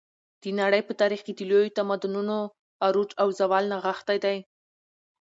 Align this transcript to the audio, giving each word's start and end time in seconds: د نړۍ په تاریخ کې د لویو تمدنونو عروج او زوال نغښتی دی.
د 0.41 0.43
نړۍ 0.59 0.81
په 0.87 0.93
تاریخ 1.01 1.21
کې 1.27 1.33
د 1.35 1.41
لویو 1.49 1.75
تمدنونو 1.77 2.37
عروج 2.85 3.09
او 3.21 3.27
زوال 3.39 3.63
نغښتی 3.73 4.17
دی. 4.25 4.37